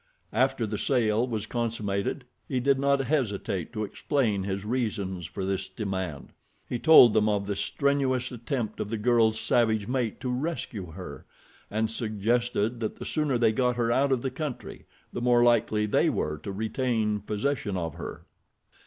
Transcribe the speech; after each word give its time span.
After 0.33 0.65
the 0.65 0.79
sale 0.79 1.27
was 1.27 1.45
consummated 1.45 2.25
he 2.47 2.59
did 2.59 2.79
not 2.79 3.01
hesitate 3.01 3.71
to 3.73 3.83
explain 3.83 4.41
his 4.41 4.65
reasons 4.65 5.27
for 5.27 5.45
this 5.45 5.69
demand. 5.69 6.29
He 6.67 6.79
told 6.79 7.13
them 7.13 7.29
of 7.29 7.45
the 7.45 7.55
strenuous 7.55 8.31
attempt 8.31 8.79
of 8.79 8.89
the 8.89 8.97
girl's 8.97 9.39
savage 9.39 9.87
mate 9.87 10.19
to 10.21 10.29
rescue 10.31 10.93
her, 10.93 11.27
and 11.69 11.91
suggested 11.91 12.79
that 12.79 12.95
the 12.95 13.05
sooner 13.05 13.37
they 13.37 13.51
got 13.51 13.75
her 13.75 13.91
out 13.91 14.11
of 14.11 14.23
the 14.23 14.31
country 14.31 14.85
the 15.13 15.21
more 15.21 15.43
likely 15.43 15.85
they 15.85 16.09
were 16.09 16.39
to 16.39 16.51
retain 16.51 17.19
possession 17.19 17.77
of 17.77 17.93
her. 17.93 18.25